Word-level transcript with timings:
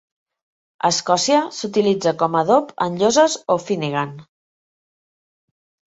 A 0.87 0.89
Escòcia, 0.93 1.41
s'utilitza 1.57 2.13
com 2.23 2.37
a 2.39 2.43
adob 2.47 2.73
en 2.87 2.97
lloses 3.03 3.39
o 3.57 3.61
"feannagan". 3.67 4.17